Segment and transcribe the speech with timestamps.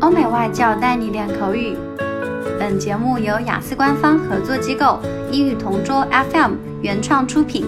[0.00, 1.76] 欧美外教带你练口语。
[2.58, 5.00] 本节目由雅思官方合作机构
[5.30, 7.66] 英语同桌 FM 原创出品。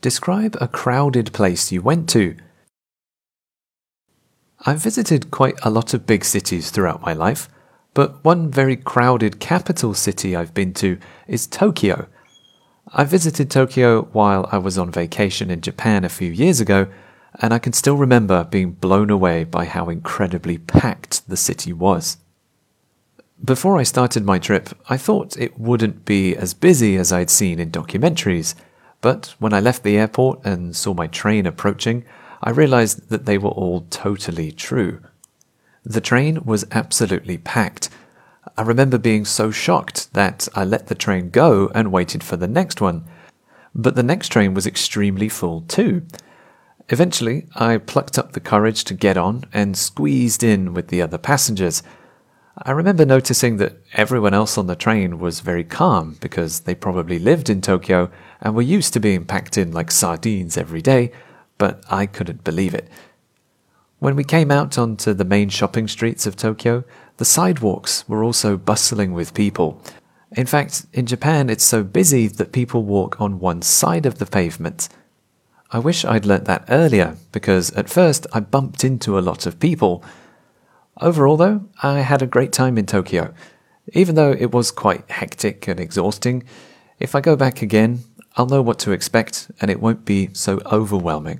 [0.00, 2.34] Describe a crowded place you went to.
[4.64, 7.48] I've visited quite a lot of big cities throughout my life,
[7.94, 10.98] but one very crowded capital city I've been to
[11.28, 12.08] is Tokyo.
[12.93, 16.87] I visited Tokyo while I was on vacation in Japan a few years ago,
[17.41, 22.17] and I can still remember being blown away by how incredibly packed the city was.
[23.43, 27.59] Before I started my trip, I thought it wouldn't be as busy as I'd seen
[27.59, 28.55] in documentaries,
[29.01, 32.05] but when I left the airport and saw my train approaching,
[32.41, 35.01] I realized that they were all totally true.
[35.83, 37.89] The train was absolutely packed.
[38.55, 42.47] I remember being so shocked that I let the train go and waited for the
[42.47, 43.05] next one.
[43.73, 46.05] But the next train was extremely full too.
[46.89, 51.17] Eventually, I plucked up the courage to get on and squeezed in with the other
[51.17, 51.83] passengers.
[52.63, 57.19] I remember noticing that everyone else on the train was very calm because they probably
[57.19, 58.09] lived in Tokyo
[58.41, 61.11] and were used to being packed in like sardines every day,
[61.57, 62.87] but I couldn't believe it.
[63.99, 66.83] When we came out onto the main shopping streets of Tokyo,
[67.17, 69.81] the sidewalks were also bustling with people.
[70.31, 74.25] In fact, in Japan, it's so busy that people walk on one side of the
[74.25, 74.89] pavement.
[75.71, 79.59] I wish I'd learnt that earlier, because at first I bumped into a lot of
[79.59, 80.03] people.
[81.01, 83.33] Overall, though, I had a great time in Tokyo.
[83.93, 86.43] Even though it was quite hectic and exhausting,
[86.99, 87.99] if I go back again,
[88.35, 91.39] I'll know what to expect and it won't be so overwhelming.